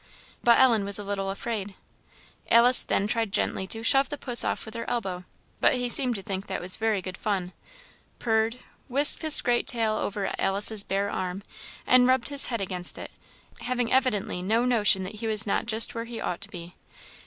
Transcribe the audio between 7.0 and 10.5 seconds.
good fun, purred, whisked his great tail over